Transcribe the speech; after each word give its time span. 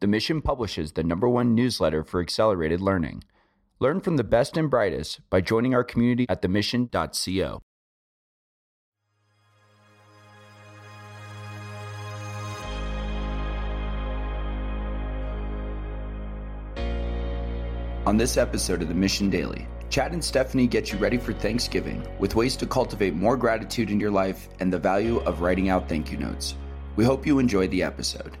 The 0.00 0.06
Mission 0.06 0.40
publishes 0.40 0.92
the 0.92 1.02
number 1.02 1.28
one 1.28 1.56
newsletter 1.56 2.04
for 2.04 2.20
accelerated 2.20 2.80
learning. 2.80 3.24
Learn 3.80 4.00
from 4.00 4.16
the 4.16 4.22
best 4.22 4.56
and 4.56 4.70
brightest 4.70 5.18
by 5.28 5.40
joining 5.40 5.74
our 5.74 5.82
community 5.82 6.26
at 6.28 6.40
themission.co. 6.40 7.62
On 18.06 18.16
this 18.16 18.36
episode 18.36 18.82
of 18.82 18.88
the 18.88 18.94
Mission 18.94 19.28
Daily, 19.28 19.66
Chad 19.90 20.12
and 20.12 20.24
Stephanie 20.24 20.68
get 20.68 20.92
you 20.92 20.98
ready 20.98 21.18
for 21.18 21.32
Thanksgiving 21.32 22.06
with 22.20 22.36
ways 22.36 22.56
to 22.56 22.66
cultivate 22.66 23.14
more 23.14 23.36
gratitude 23.36 23.90
in 23.90 23.98
your 23.98 24.12
life 24.12 24.48
and 24.60 24.72
the 24.72 24.78
value 24.78 25.18
of 25.20 25.40
writing 25.40 25.68
out 25.70 25.88
thank 25.88 26.12
you 26.12 26.18
notes. 26.18 26.54
We 26.94 27.04
hope 27.04 27.26
you 27.26 27.40
enjoy 27.40 27.66
the 27.66 27.82
episode. 27.82 28.38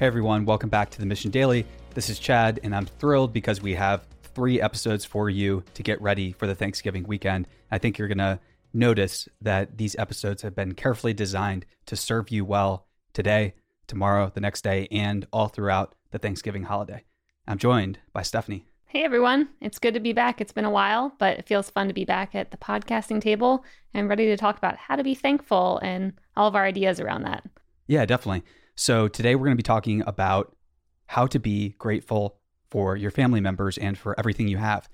Hey 0.00 0.06
everyone, 0.06 0.46
welcome 0.46 0.70
back 0.70 0.88
to 0.92 0.98
the 0.98 1.04
Mission 1.04 1.30
Daily. 1.30 1.66
This 1.92 2.08
is 2.08 2.18
Chad, 2.18 2.58
and 2.62 2.74
I'm 2.74 2.86
thrilled 2.86 3.34
because 3.34 3.60
we 3.60 3.74
have 3.74 4.06
three 4.34 4.58
episodes 4.58 5.04
for 5.04 5.28
you 5.28 5.62
to 5.74 5.82
get 5.82 6.00
ready 6.00 6.32
for 6.32 6.46
the 6.46 6.54
Thanksgiving 6.54 7.02
weekend. 7.06 7.46
I 7.70 7.76
think 7.76 7.98
you're 7.98 8.08
going 8.08 8.16
to 8.16 8.40
notice 8.72 9.28
that 9.42 9.76
these 9.76 9.94
episodes 9.98 10.40
have 10.40 10.54
been 10.54 10.72
carefully 10.72 11.12
designed 11.12 11.66
to 11.84 11.96
serve 11.96 12.30
you 12.30 12.46
well 12.46 12.86
today, 13.12 13.52
tomorrow, 13.86 14.32
the 14.32 14.40
next 14.40 14.64
day, 14.64 14.88
and 14.90 15.26
all 15.34 15.48
throughout 15.48 15.94
the 16.12 16.18
Thanksgiving 16.18 16.62
holiday. 16.62 17.04
I'm 17.46 17.58
joined 17.58 17.98
by 18.14 18.22
Stephanie. 18.22 18.64
Hey 18.86 19.04
everyone, 19.04 19.50
it's 19.60 19.78
good 19.78 19.92
to 19.92 20.00
be 20.00 20.14
back. 20.14 20.40
It's 20.40 20.50
been 20.50 20.64
a 20.64 20.70
while, 20.70 21.12
but 21.18 21.38
it 21.38 21.46
feels 21.46 21.68
fun 21.68 21.88
to 21.88 21.94
be 21.94 22.06
back 22.06 22.34
at 22.34 22.52
the 22.52 22.56
podcasting 22.56 23.20
table 23.20 23.66
and 23.92 24.08
ready 24.08 24.24
to 24.28 24.38
talk 24.38 24.56
about 24.56 24.78
how 24.78 24.96
to 24.96 25.04
be 25.04 25.14
thankful 25.14 25.78
and 25.82 26.14
all 26.38 26.48
of 26.48 26.56
our 26.56 26.64
ideas 26.64 27.00
around 27.00 27.24
that. 27.24 27.44
Yeah, 27.86 28.06
definitely. 28.06 28.44
So 28.80 29.08
today 29.08 29.34
we're 29.34 29.44
going 29.44 29.58
to 29.58 29.62
be 29.62 29.62
talking 29.62 30.02
about 30.06 30.56
how 31.04 31.26
to 31.26 31.38
be 31.38 31.74
grateful 31.76 32.38
for 32.70 32.96
your 32.96 33.10
family 33.10 33.38
members 33.38 33.76
and 33.76 33.98
for 33.98 34.18
everything 34.18 34.48
you 34.48 34.56
have. 34.56 34.88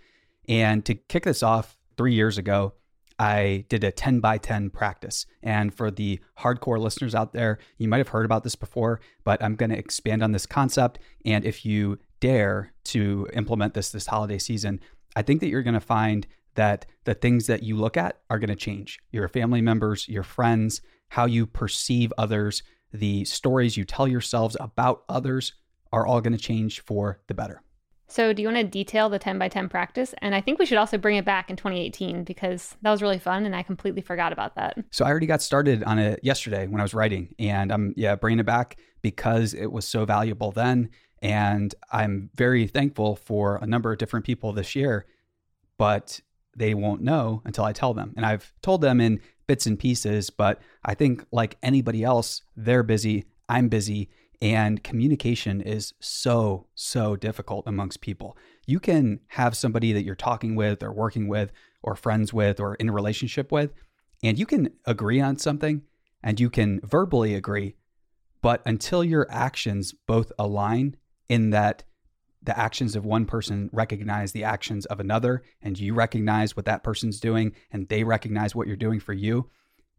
And 0.49 0.85
to 0.87 0.97
kick 0.97 1.23
this 1.23 1.41
off, 1.41 1.79
three 1.97 2.13
years 2.13 2.37
ago, 2.37 2.73
I 3.17 3.65
did 3.69 3.85
a 3.85 3.93
10 3.93 4.19
by 4.19 4.39
10 4.39 4.71
practice. 4.71 5.25
And 5.41 5.73
for 5.73 5.93
the 5.93 6.19
hardcore 6.41 6.81
listeners 6.81 7.15
out 7.15 7.33
there, 7.33 7.61
you 7.79 7.87
might 7.87 7.99
have 7.99 8.09
heard 8.09 8.25
about 8.25 8.43
this 8.43 8.57
before, 8.57 9.01
but 9.23 9.41
I'm 9.41 9.55
going 9.55 9.71
to 9.71 9.79
expand 9.79 10.21
on 10.21 10.33
this 10.33 10.47
concept. 10.47 10.99
And 11.25 11.45
if 11.45 11.65
you 11.65 12.01
dare 12.19 12.73
to 12.87 13.29
implement 13.35 13.75
this 13.75 13.91
this 13.91 14.09
holiday 14.09 14.39
season, 14.39 14.81
I 15.15 15.23
think 15.23 15.39
that 15.43 15.49
you're 15.49 15.63
going 15.63 15.75
to 15.75 15.81
find 15.81 16.27
that 16.57 16.87
the 17.05 17.15
things 17.15 17.47
that 17.47 17.63
you 17.63 17.77
look 17.77 17.97
at 17.97 18.19
are 18.31 18.41
going 18.41 18.49
to 18.49 18.57
change. 18.57 18.99
Your 19.13 19.29
family 19.29 19.61
members, 19.61 20.09
your 20.09 20.25
friends, 20.25 20.83
how 21.11 21.27
you 21.27 21.47
perceive 21.47 22.13
others, 22.19 22.65
the 22.97 23.25
stories 23.25 23.77
you 23.77 23.85
tell 23.85 24.09
yourselves 24.09 24.57
about 24.59 25.05
others 25.09 25.53
are 25.93 26.07
all 26.07 26.21
going 26.21 26.33
to 26.33 26.43
change 26.43 26.81
for 26.81 27.21
the 27.29 27.35
better. 27.35 27.63
So, 28.09 28.33
do 28.33 28.41
you 28.41 28.49
want 28.49 28.59
to 28.59 28.65
detail 28.65 29.09
the 29.09 29.19
10 29.19 29.39
by 29.39 29.49
10 29.49 29.69
practice? 29.69 30.15
And 30.19 30.35
I 30.35 30.41
think 30.41 30.59
we 30.59 30.67
should 30.67 30.79
also 30.79 30.97
bring 30.97 31.17
it 31.17 31.25
back 31.25 31.51
in 31.51 31.57
2018 31.57 32.23
because 32.23 32.77
that 32.83 32.91
was 32.91 33.03
really 33.03 33.19
fun 33.19 33.45
and 33.45 33.57
I 33.57 33.65
completely 33.65 34.01
forgot 34.01 34.33
about 34.33 34.55
that. 34.55 34.79
So, 34.93 35.05
I 35.05 35.11
already 35.11 35.27
got 35.27 35.43
started 35.43 35.83
on 35.83 35.99
it 35.99 36.21
yesterday 36.23 36.69
when 36.69 36.81
I 36.81 36.85
was 36.85 36.95
writing, 36.95 37.35
and 37.39 37.73
I'm, 37.73 37.95
yeah, 37.97 38.15
bringing 38.15 38.39
it 38.39 38.47
back 38.47 38.79
because 39.03 39.55
it 39.55 39.67
was 39.73 39.87
so 39.87 40.05
valuable 40.05 40.53
then. 40.53 40.91
And 41.21 41.75
I'm 41.91 42.31
very 42.35 42.69
thankful 42.69 43.17
for 43.17 43.57
a 43.57 43.67
number 43.67 43.91
of 43.91 43.99
different 43.99 44.25
people 44.25 44.53
this 44.53 44.77
year, 44.77 45.07
but 45.77 46.21
they 46.57 46.75
won't 46.75 47.03
know 47.03 47.43
until 47.45 47.65
I 47.65 47.73
tell 47.73 47.95
them. 47.95 48.15
And 48.17 48.25
I've 48.25 48.53
told 48.63 48.81
them 48.81 49.01
in 49.01 49.21
bits 49.47 49.67
and 49.67 49.79
pieces, 49.79 50.31
but 50.31 50.61
I 50.85 50.95
think 50.95 51.25
like 51.33 51.57
anybody 51.63 52.03
else, 52.03 52.43
they're 52.57 52.83
busy, 52.83 53.27
I'm 53.49 53.69
busy, 53.69 54.11
and 54.43 54.83
communication 54.83 55.61
is 55.61 55.95
so, 56.01 56.67
so 56.75 57.17
difficult 57.17 57.67
amongst 57.67 58.01
people. 58.01 58.37
You 58.67 58.81
can 58.81 59.21
have 59.29 59.57
somebody 59.57 59.93
that 59.93 60.05
you're 60.05 60.15
talking 60.15 60.55
with 60.57 60.83
or 60.83 60.93
working 60.93 61.29
with 61.29 61.53
or 61.83 61.97
friends 61.97 62.33
with 62.33 62.61
or 62.61 62.75
in 62.75 62.89
a 62.89 62.93
relationship 62.93 63.51
with, 63.51 63.73
and 64.23 64.39
you 64.39 64.47
can 64.47 64.71
agree 64.85 65.21
on 65.21 65.39
something 65.39 65.83
and 66.23 66.41
you 66.41 66.51
can 66.51 66.81
verbally 66.83 67.35
agree, 67.35 67.77
but 68.43 68.63
until 68.67 69.05
your 69.05 69.27
actions 69.31 69.95
both 70.07 70.33
align 70.39 70.97
in 71.29 71.51
that 71.51 71.85
the 72.47 72.59
actions 72.59 72.97
of 72.97 73.05
one 73.05 73.27
person 73.27 73.69
recognize 73.73 74.33
the 74.33 74.45
actions 74.45 74.87
of 74.87 75.01
another, 75.01 75.43
and 75.61 75.79
you 75.79 75.95
recognize 75.95 76.57
what 76.57 76.65
that 76.65 76.83
person's 76.83 77.21
doing, 77.21 77.53
and 77.71 77.89
they 77.89 78.05
recognize 78.05 78.55
what 78.55 78.67
you're 78.67 78.77
doing 78.77 79.01
for 79.01 79.13
you, 79.13 79.51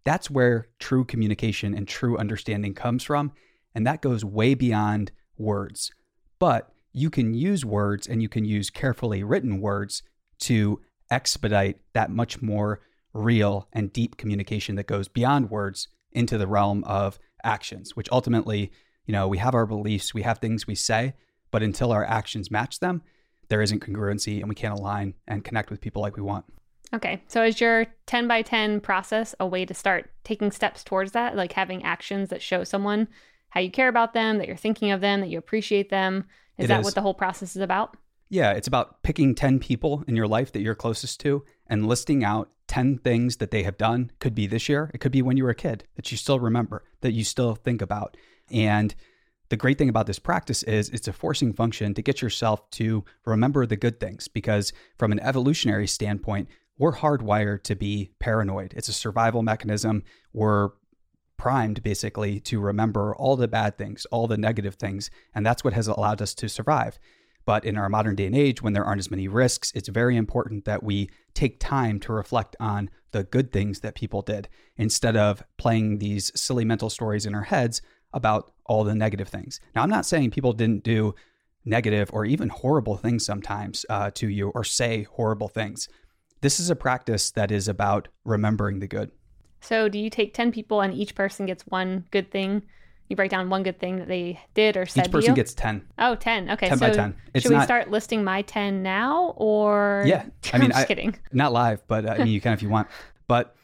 that's 0.03 0.31
where 0.31 0.67
true 0.79 1.03
communication 1.03 1.75
and 1.75 1.87
true 1.87 2.17
understanding 2.17 2.73
comes 2.73 3.03
from. 3.03 3.33
And 3.75 3.85
that 3.85 4.01
goes 4.01 4.23
way 4.23 4.53
beyond 4.53 5.11
words. 5.37 5.91
But 6.39 6.71
you 6.93 7.09
can 7.09 7.33
use 7.33 7.65
words 7.65 8.07
and 8.07 8.21
you 8.21 8.29
can 8.29 8.45
use 8.45 8.69
carefully 8.69 9.23
written 9.23 9.59
words 9.59 10.03
to 10.39 10.79
expedite 11.11 11.79
that 11.93 12.09
much 12.09 12.41
more 12.41 12.79
real 13.13 13.67
and 13.73 13.91
deep 13.91 14.17
communication 14.17 14.75
that 14.75 14.87
goes 14.87 15.07
beyond 15.07 15.49
words 15.49 15.89
into 16.13 16.37
the 16.37 16.47
realm 16.47 16.83
of 16.85 17.19
actions, 17.43 17.95
which 17.95 18.09
ultimately, 18.11 18.71
you 19.05 19.11
know, 19.11 19.27
we 19.27 19.37
have 19.37 19.53
our 19.53 19.65
beliefs, 19.65 20.13
we 20.13 20.21
have 20.21 20.39
things 20.39 20.65
we 20.65 20.75
say, 20.75 21.13
but 21.51 21.63
until 21.63 21.91
our 21.91 22.05
actions 22.05 22.51
match 22.51 22.79
them, 22.79 23.01
there 23.49 23.61
isn't 23.61 23.85
congruency 23.85 24.39
and 24.39 24.49
we 24.49 24.55
can't 24.55 24.77
align 24.77 25.13
and 25.27 25.43
connect 25.43 25.69
with 25.69 25.81
people 25.81 26.01
like 26.01 26.17
we 26.17 26.23
want. 26.23 26.45
Okay. 26.93 27.21
So 27.27 27.43
is 27.43 27.59
your 27.59 27.85
10 28.05 28.27
by 28.27 28.41
10 28.41 28.79
process 28.81 29.35
a 29.39 29.47
way 29.47 29.65
to 29.65 29.73
start 29.73 30.09
taking 30.23 30.51
steps 30.51 30.83
towards 30.83 31.11
that? 31.11 31.35
Like 31.35 31.53
having 31.53 31.83
actions 31.83 32.29
that 32.29 32.41
show 32.41 32.63
someone 32.63 33.07
how 33.49 33.61
you 33.61 33.71
care 33.71 33.87
about 33.87 34.13
them, 34.13 34.37
that 34.37 34.47
you're 34.47 34.57
thinking 34.57 34.91
of 34.91 35.01
them, 35.01 35.21
that 35.21 35.29
you 35.29 35.37
appreciate 35.37 35.89
them? 35.89 36.25
Is 36.57 36.65
it 36.65 36.67
that 36.67 36.81
is. 36.81 36.85
what 36.85 36.95
the 36.95 37.01
whole 37.01 37.13
process 37.13 37.55
is 37.55 37.61
about? 37.61 37.95
Yeah, 38.29 38.51
it's 38.51 38.67
about 38.67 39.03
picking 39.03 39.35
10 39.35 39.59
people 39.59 40.03
in 40.07 40.15
your 40.15 40.27
life 40.27 40.51
that 40.51 40.61
you're 40.61 40.75
closest 40.75 41.19
to 41.21 41.45
and 41.67 41.87
listing 41.87 42.23
out 42.23 42.49
10 42.67 42.97
things 42.97 43.37
that 43.37 43.51
they 43.51 43.63
have 43.63 43.77
done. 43.77 44.11
Could 44.19 44.35
be 44.35 44.47
this 44.47 44.67
year, 44.67 44.91
it 44.93 44.99
could 44.99 45.11
be 45.11 45.21
when 45.21 45.37
you 45.37 45.43
were 45.43 45.51
a 45.51 45.55
kid 45.55 45.85
that 45.95 46.11
you 46.11 46.17
still 46.17 46.39
remember, 46.39 46.83
that 47.01 47.13
you 47.13 47.23
still 47.23 47.55
think 47.55 47.81
about. 47.81 48.17
And 48.51 48.93
the 49.49 49.57
great 49.57 49.77
thing 49.77 49.89
about 49.89 50.07
this 50.07 50.19
practice 50.19 50.63
is 50.63 50.89
it's 50.89 51.07
a 51.07 51.13
forcing 51.13 51.53
function 51.53 51.93
to 51.93 52.01
get 52.01 52.21
yourself 52.21 52.69
to 52.71 53.05
remember 53.25 53.65
the 53.65 53.77
good 53.77 53.99
things 53.99 54.27
because 54.27 54.73
from 54.97 55.11
an 55.11 55.19
evolutionary 55.19 55.87
standpoint 55.87 56.49
we're 56.77 56.95
hardwired 56.95 57.63
to 57.63 57.75
be 57.75 58.11
paranoid. 58.19 58.73
It's 58.77 58.89
a 58.89 58.93
survival 58.93 59.41
mechanism. 59.41 60.03
We're 60.31 60.69
primed 61.37 61.81
basically 61.81 62.39
to 62.39 62.59
remember 62.59 63.15
all 63.15 63.35
the 63.35 63.47
bad 63.47 63.77
things 63.77 64.05
all 64.05 64.25
the 64.25 64.37
negative 64.37 64.73
things 64.75 65.11
and 65.35 65.45
that's 65.45 65.63
what 65.63 65.73
has 65.73 65.87
allowed 65.87 66.21
us 66.21 66.33
to 66.33 66.49
survive. 66.49 66.99
But 67.45 67.63
in 67.63 67.77
our 67.77 67.87
modern 67.87 68.15
day 68.15 68.25
and 68.25 68.35
age 68.35 68.61
when 68.61 68.73
there 68.73 68.83
aren't 68.83 68.99
as 68.99 69.11
many 69.11 69.27
risks 69.27 69.71
it's 69.75 69.87
very 69.87 70.17
important 70.17 70.65
that 70.65 70.81
we 70.81 71.09
take 71.35 71.59
time 71.59 71.99
to 72.01 72.11
reflect 72.11 72.55
on 72.59 72.89
the 73.11 73.23
good 73.23 73.51
things 73.51 73.81
that 73.81 73.95
people 73.95 74.23
did 74.23 74.49
instead 74.77 75.15
of 75.15 75.43
playing 75.57 75.99
these 75.99 76.31
silly 76.35 76.65
mental 76.65 76.89
stories 76.89 77.25
in 77.25 77.35
our 77.35 77.43
heads 77.43 77.83
about 78.13 78.51
all 78.67 78.83
the 78.83 78.95
negative 78.95 79.27
things. 79.27 79.59
Now, 79.75 79.83
I'm 79.83 79.89
not 79.89 80.05
saying 80.05 80.31
people 80.31 80.53
didn't 80.53 80.83
do 80.83 81.15
negative 81.65 82.09
or 82.13 82.25
even 82.25 82.49
horrible 82.49 82.97
things 82.97 83.25
sometimes 83.25 83.85
uh, 83.89 84.11
to 84.15 84.29
you 84.29 84.49
or 84.49 84.63
say 84.63 85.03
horrible 85.03 85.47
things. 85.47 85.89
This 86.41 86.59
is 86.59 86.69
a 86.69 86.75
practice 86.75 87.31
that 87.31 87.51
is 87.51 87.67
about 87.67 88.07
remembering 88.23 88.79
the 88.79 88.87
good. 88.87 89.11
So, 89.59 89.89
do 89.89 89.97
you 89.97 90.09
take 90.09 90.33
10 90.33 90.51
people 90.51 90.81
and 90.81 90.93
each 90.93 91.15
person 91.15 91.45
gets 91.45 91.63
one 91.63 92.05
good 92.11 92.31
thing? 92.31 92.61
You 93.09 93.15
write 93.15 93.31
down 93.31 93.49
one 93.49 93.63
good 93.63 93.79
thing 93.79 93.97
that 93.97 94.07
they 94.07 94.39
did 94.53 94.75
or 94.75 94.85
said. 94.85 95.07
Each 95.07 95.11
person 95.11 95.33
gets 95.33 95.53
10. 95.53 95.81
Oh, 95.97 96.15
10. 96.15 96.51
Okay. 96.51 96.67
10 96.69 96.77
so 96.77 96.87
by 96.87 96.93
10. 96.93 97.15
It's 97.33 97.43
should 97.43 97.53
not... 97.53 97.59
we 97.59 97.63
start 97.65 97.89
listing 97.89 98.23
my 98.23 98.41
10 98.43 98.83
now 98.83 99.33
or? 99.37 100.03
Yeah. 100.05 100.25
I 100.53 100.57
mean, 100.57 100.65
I'm 100.65 100.69
just 100.71 100.79
I, 100.81 100.85
kidding. 100.85 101.17
Not 101.31 101.53
live, 101.53 101.81
but 101.87 102.05
uh, 102.05 102.13
I 102.13 102.17
mean, 102.19 102.27
you 102.27 102.41
can 102.41 102.53
if 102.53 102.61
you 102.61 102.69
want. 102.69 102.87
But 103.29 103.57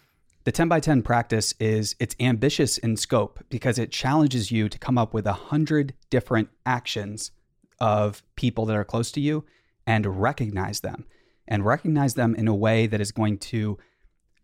the 0.45 0.51
10 0.51 0.67
by 0.67 0.79
10 0.79 1.03
practice 1.03 1.53
is 1.59 1.95
it's 1.99 2.15
ambitious 2.19 2.77
in 2.77 2.97
scope 2.97 3.43
because 3.49 3.79
it 3.79 3.91
challenges 3.91 4.51
you 4.51 4.67
to 4.67 4.77
come 4.77 4.97
up 4.97 5.13
with 5.13 5.25
a 5.25 5.33
hundred 5.33 5.93
different 6.09 6.49
actions 6.65 7.31
of 7.79 8.23
people 8.35 8.65
that 8.65 8.75
are 8.75 8.83
close 8.83 9.11
to 9.11 9.21
you 9.21 9.45
and 9.87 10.21
recognize 10.21 10.81
them 10.81 11.05
and 11.47 11.65
recognize 11.65 12.15
them 12.15 12.35
in 12.35 12.47
a 12.47 12.55
way 12.55 12.87
that 12.87 13.01
is 13.01 13.11
going 13.11 13.37
to 13.37 13.77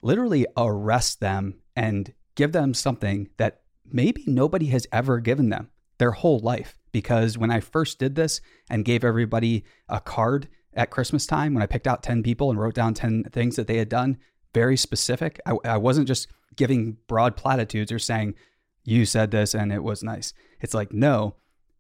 literally 0.01 0.45
arrest 0.56 1.19
them 1.19 1.56
and 1.75 2.13
give 2.35 2.51
them 2.53 2.73
something 2.73 3.29
that 3.38 3.62
maybe 3.85 4.23
nobody 4.25 4.68
has 4.68 4.88
ever 4.91 5.19
given 5.19 5.50
them 5.50 5.69
their 5.97 6.12
whole 6.12 6.39
life. 6.39 6.77
Because 6.91 7.38
when 7.38 7.51
I 7.51 7.59
first 7.59 8.00
did 8.00 8.15
this 8.15 8.41
and 8.69 8.85
gave 8.85 9.03
everybody 9.03 9.63
a 9.88 10.00
card 10.00 10.47
at 10.73 10.89
Christmas 10.89 11.25
time, 11.25 11.53
when 11.53 11.63
I 11.63 11.68
picked 11.68 11.88
out 11.88 12.03
10 12.03 12.23
people 12.23 12.50
and 12.50 12.59
wrote 12.59 12.73
down 12.73 12.94
10 12.94 13.25
things 13.31 13.57
that 13.57 13.68
they 13.68 13.77
had 13.77 13.89
done, 13.89 14.18
very 14.53 14.77
specific. 14.77 15.39
I, 15.45 15.55
I 15.65 15.77
wasn't 15.77 16.07
just 16.07 16.27
giving 16.55 16.97
broad 17.07 17.35
platitudes 17.35 17.91
or 17.91 17.99
saying, 17.99 18.35
you 18.83 19.05
said 19.05 19.31
this 19.31 19.53
and 19.53 19.71
it 19.71 19.83
was 19.83 20.03
nice. 20.03 20.33
It's 20.61 20.73
like, 20.73 20.91
no, 20.91 21.35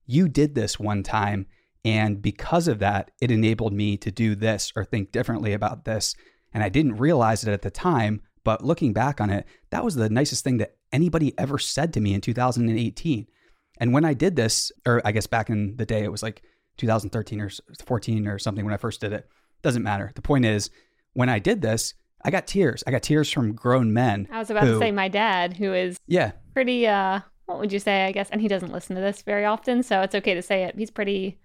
you 0.05 0.27
did 0.27 0.55
this 0.55 0.79
one 0.79 1.03
time. 1.03 1.47
And 1.85 2.21
because 2.21 2.67
of 2.67 2.79
that, 2.79 3.11
it 3.21 3.31
enabled 3.31 3.73
me 3.73 3.97
to 3.97 4.11
do 4.11 4.35
this 4.35 4.71
or 4.75 4.83
think 4.83 5.11
differently 5.11 5.53
about 5.53 5.85
this. 5.85 6.15
And 6.53 6.63
I 6.63 6.69
didn't 6.69 6.97
realize 6.97 7.43
it 7.43 7.51
at 7.51 7.61
the 7.61 7.71
time, 7.71 8.21
But 8.43 8.63
looking 8.63 8.93
back 8.93 9.21
on 9.21 9.29
it, 9.29 9.45
that 9.69 9.83
was 9.83 9.95
the 9.95 10.09
nicest 10.09 10.43
thing 10.43 10.57
that 10.57 10.75
anybody 10.91 11.37
ever 11.37 11.57
said 11.57 11.93
to 11.93 11.99
me 11.99 12.13
in 12.13 12.21
2018. 12.21 13.27
And 13.79 13.93
when 13.93 14.05
I 14.05 14.13
did 14.13 14.35
this, 14.35 14.71
or 14.85 15.01
I 15.05 15.11
guess 15.11 15.27
back 15.27 15.49
in 15.49 15.75
the 15.77 15.85
day, 15.85 16.03
it 16.03 16.11
was 16.11 16.23
like 16.23 16.41
2013 16.77 17.41
or 17.41 17.49
14 17.85 18.27
or 18.27 18.39
something 18.39 18.65
when 18.65 18.73
I 18.73 18.77
first 18.77 19.01
did 19.01 19.13
it. 19.13 19.27
Doesn't 19.61 19.83
matter. 19.83 20.11
The 20.15 20.21
point 20.21 20.45
is, 20.45 20.69
when 21.13 21.29
I 21.29 21.39
did 21.39 21.61
this, 21.61 21.93
I 22.23 22.31
got 22.31 22.47
tears. 22.47 22.83
I 22.85 22.91
got 22.91 23.03
tears 23.03 23.31
from 23.31 23.53
grown 23.53 23.93
men. 23.93 24.27
I 24.31 24.39
was 24.39 24.49
about 24.49 24.63
who, 24.63 24.73
to 24.73 24.79
say 24.79 24.91
my 24.91 25.07
dad, 25.07 25.55
who 25.55 25.73
is 25.73 25.97
yeah 26.07 26.31
pretty 26.53 26.87
uh 26.87 27.21
what 27.49 27.59
would 27.59 27.73
you 27.73 27.79
say? 27.79 28.05
I 28.05 28.11
guess, 28.11 28.29
and 28.29 28.41
he 28.41 28.47
doesn't 28.47 28.71
listen 28.71 28.95
to 28.95 29.01
this 29.01 29.23
very 29.23 29.43
often, 29.43 29.81
so 29.81 30.01
it's 30.01 30.13
okay 30.13 30.35
to 30.35 30.41
say 30.41 30.63
it. 30.63 30.75
He's 30.77 30.91
pretty 30.91 31.39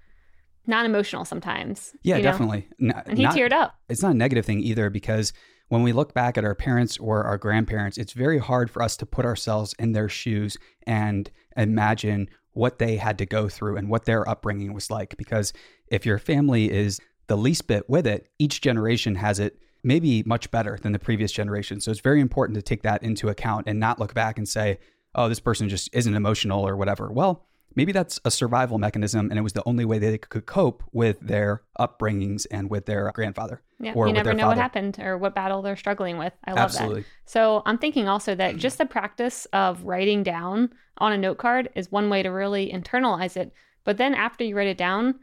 non 0.67 0.85
emotional 0.85 1.25
sometimes. 1.25 1.95
Yeah, 2.03 2.21
definitely. 2.21 2.69
and 2.79 3.17
he 3.17 3.25
not, 3.25 3.35
teared 3.35 3.53
up. 3.53 3.75
It's 3.89 4.03
not 4.03 4.13
a 4.13 4.17
negative 4.17 4.45
thing 4.45 4.61
either 4.61 4.91
because 4.91 5.33
when 5.69 5.83
we 5.83 5.93
look 5.93 6.13
back 6.13 6.37
at 6.37 6.45
our 6.45 6.55
parents 6.55 6.99
or 6.99 7.25
our 7.25 7.39
grandparents, 7.39 7.97
it's 7.97 8.13
very 8.13 8.39
hard 8.39 8.71
for 8.71 8.83
us 8.83 8.97
to 8.99 9.07
put 9.07 9.25
ourselves 9.25 9.75
in 9.79 9.93
their 9.93 10.09
shoes 10.09 10.59
and 10.87 11.31
imagine 11.57 12.29
what 12.53 12.79
they 12.79 12.97
had 12.97 13.19
to 13.19 13.27
go 13.27 13.49
through 13.49 13.77
and 13.77 13.89
what 13.89 14.05
their 14.05 14.29
upbringing 14.29 14.75
was 14.75 14.91
like. 14.91 15.17
Because 15.17 15.53
if 15.89 16.05
your 16.05 16.19
family 16.19 16.71
is 16.71 17.01
the 17.29 17.37
least 17.37 17.67
bit 17.67 17.89
with 17.89 18.07
it, 18.07 18.29
each 18.39 18.61
generation 18.61 19.15
has 19.15 19.41
it 19.41 19.59
maybe 19.85 20.23
much 20.25 20.51
better 20.51 20.79
than 20.83 20.93
the 20.93 20.99
previous 20.99 21.31
generation. 21.31 21.81
So 21.81 21.91
it's 21.91 22.01
very 22.01 22.21
important 22.21 22.57
to 22.57 22.63
take 22.63 22.83
that 22.83 23.03
into 23.03 23.29
account 23.29 23.69
and 23.69 23.79
not 23.79 23.99
look 23.99 24.15
back 24.15 24.39
and 24.39 24.49
say, 24.49 24.79
oh, 25.15 25.29
this 25.29 25.41
person 25.41 25.69
just 25.69 25.89
isn't 25.93 26.15
emotional 26.15 26.67
or 26.67 26.77
whatever. 26.77 27.13
Well, 27.13 27.47
maybe 27.77 27.93
that's 27.93 28.21
a 28.25 28.31
survival 28.31 28.79
mechanism 28.79 29.31
and 29.31 29.39
it 29.39 29.43
was 29.43 29.53
the 29.53 29.63
only 29.67 29.85
way 29.85 29.99
they 29.99 30.19
could 30.19 30.47
cope 30.47 30.83
with 30.93 31.21
their 31.21 31.63
upbringings 31.79 32.47
and 32.51 32.71
with 32.71 32.87
their 32.87 33.11
grandfather. 33.15 33.63
Yeah, 33.81 33.95
you 33.95 34.13
never 34.13 34.33
know 34.33 34.45
father. 34.45 34.49
what 34.49 34.59
happened 34.59 34.99
or 35.01 35.19
what 35.19 35.35
battle 35.35 35.63
they're 35.63 35.77
struggling 35.77 36.19
with. 36.19 36.33
I 36.45 36.53
love 36.53 36.61
Absolutely. 36.61 37.03
that. 37.03 37.09
So 37.27 37.63
I'm 37.67 37.79
thinking 37.79 38.09
also 38.09 38.35
that 38.35 38.57
just 38.59 38.79
the 38.79 38.87
practice 38.87 39.47
of 39.53 39.85
writing 39.85 40.23
down 40.23 40.71
on 40.99 41.13
a 41.13 41.19
note 41.19 41.39
card 41.39 41.69
is 41.75 41.91
one 41.91 42.09
way 42.09 42.23
to 42.23 42.31
really 42.31 42.73
internalize 42.73 43.37
it. 43.37 43.53
But 43.85 43.99
then 43.99 44.15
after 44.15 44.45
you 44.45 44.57
write 44.57 44.69
it 44.69 44.79
down, 44.79 45.17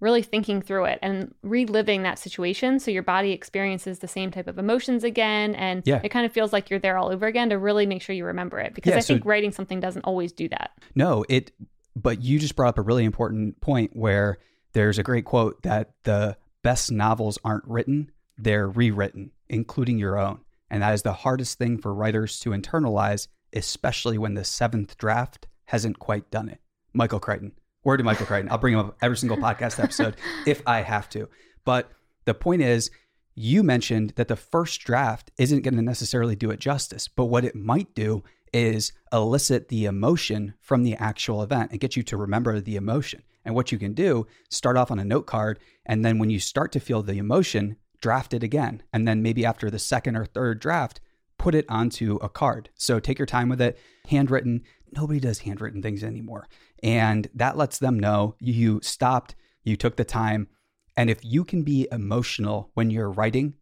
really 0.00 0.22
thinking 0.22 0.60
through 0.60 0.84
it 0.84 0.98
and 1.02 1.34
reliving 1.42 2.02
that 2.02 2.18
situation 2.18 2.78
so 2.78 2.90
your 2.90 3.02
body 3.02 3.32
experiences 3.32 4.00
the 4.00 4.08
same 4.08 4.30
type 4.30 4.46
of 4.46 4.58
emotions 4.58 5.04
again 5.04 5.54
and 5.54 5.82
yeah. 5.86 6.00
it 6.04 6.10
kind 6.10 6.26
of 6.26 6.32
feels 6.32 6.52
like 6.52 6.68
you're 6.68 6.78
there 6.78 6.98
all 6.98 7.10
over 7.10 7.26
again 7.26 7.48
to 7.48 7.58
really 7.58 7.86
make 7.86 8.02
sure 8.02 8.14
you 8.14 8.24
remember 8.24 8.58
it 8.58 8.74
because 8.74 8.90
yeah, 8.90 8.98
I 8.98 9.00
so 9.00 9.14
think 9.14 9.24
writing 9.24 9.52
something 9.52 9.80
doesn't 9.80 10.02
always 10.02 10.32
do 10.32 10.48
that. 10.50 10.72
No, 10.94 11.24
it 11.28 11.52
but 11.94 12.22
you 12.22 12.38
just 12.38 12.56
brought 12.56 12.68
up 12.68 12.78
a 12.78 12.82
really 12.82 13.04
important 13.04 13.60
point 13.60 13.96
where 13.96 14.38
there's 14.74 14.98
a 14.98 15.02
great 15.02 15.24
quote 15.24 15.62
that 15.62 15.92
the 16.04 16.36
best 16.62 16.92
novels 16.92 17.38
aren't 17.42 17.64
written, 17.66 18.10
they're 18.36 18.68
rewritten, 18.68 19.30
including 19.48 19.98
your 19.98 20.18
own. 20.18 20.40
And 20.70 20.82
that 20.82 20.92
is 20.92 21.02
the 21.02 21.12
hardest 21.12 21.56
thing 21.58 21.78
for 21.78 21.94
writers 21.94 22.38
to 22.40 22.50
internalize, 22.50 23.28
especially 23.54 24.18
when 24.18 24.34
the 24.34 24.44
seventh 24.44 24.98
draft 24.98 25.46
hasn't 25.66 25.98
quite 25.98 26.30
done 26.30 26.48
it. 26.48 26.60
Michael 26.92 27.20
Crichton. 27.20 27.52
Word 27.86 27.98
to 27.98 28.02
Michael 28.04 28.26
Crichton. 28.26 28.50
I'll 28.50 28.58
bring 28.58 28.74
him 28.74 28.80
up 28.80 28.96
every 29.00 29.16
single 29.16 29.36
podcast 29.36 29.80
episode 29.80 30.16
if 30.46 30.60
I 30.66 30.80
have 30.80 31.08
to. 31.10 31.28
But 31.64 31.88
the 32.24 32.34
point 32.34 32.62
is, 32.62 32.90
you 33.36 33.62
mentioned 33.62 34.14
that 34.16 34.26
the 34.26 34.34
first 34.34 34.80
draft 34.80 35.30
isn't 35.38 35.62
going 35.62 35.76
to 35.76 35.82
necessarily 35.82 36.34
do 36.34 36.50
it 36.50 36.58
justice, 36.58 37.06
but 37.06 37.26
what 37.26 37.44
it 37.44 37.54
might 37.54 37.94
do 37.94 38.24
is 38.52 38.90
elicit 39.12 39.68
the 39.68 39.84
emotion 39.84 40.54
from 40.60 40.82
the 40.82 40.96
actual 40.96 41.44
event 41.44 41.70
and 41.70 41.78
get 41.78 41.94
you 41.94 42.02
to 42.02 42.16
remember 42.16 42.60
the 42.60 42.74
emotion. 42.74 43.22
And 43.44 43.54
what 43.54 43.70
you 43.70 43.78
can 43.78 43.94
do, 43.94 44.26
start 44.50 44.76
off 44.76 44.90
on 44.90 44.98
a 44.98 45.04
note 45.04 45.26
card, 45.26 45.60
and 45.84 46.04
then 46.04 46.18
when 46.18 46.28
you 46.28 46.40
start 46.40 46.72
to 46.72 46.80
feel 46.80 47.04
the 47.04 47.18
emotion, 47.18 47.76
draft 48.00 48.34
it 48.34 48.42
again. 48.42 48.82
And 48.92 49.06
then 49.06 49.22
maybe 49.22 49.46
after 49.46 49.70
the 49.70 49.78
second 49.78 50.16
or 50.16 50.24
third 50.24 50.58
draft, 50.58 51.00
put 51.38 51.54
it 51.54 51.66
onto 51.68 52.16
a 52.16 52.28
card. 52.28 52.70
So 52.74 52.98
take 52.98 53.18
your 53.18 53.26
time 53.26 53.48
with 53.48 53.60
it. 53.60 53.78
Handwritten, 54.08 54.62
nobody 54.92 55.20
does 55.20 55.40
handwritten 55.40 55.82
things 55.82 56.04
anymore. 56.04 56.48
And 56.82 57.28
that 57.34 57.56
lets 57.56 57.78
them 57.78 57.98
know 57.98 58.34
you 58.40 58.80
stopped, 58.82 59.34
you 59.64 59.76
took 59.76 59.96
the 59.96 60.04
time. 60.04 60.48
And 60.96 61.10
if 61.10 61.24
you 61.24 61.44
can 61.44 61.62
be 61.62 61.88
emotional 61.90 62.70
when 62.74 62.90
you're 62.90 63.10
writing, 63.10 63.54